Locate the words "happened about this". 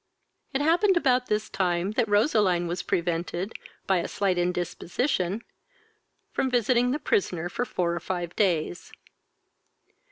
0.61-1.47